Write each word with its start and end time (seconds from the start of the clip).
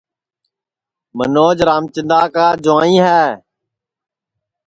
منوج 1.17 1.57
رامچندا 1.67 2.21
کا 2.33 2.45
جُوائیں 2.63 2.99
ہے 3.05 3.23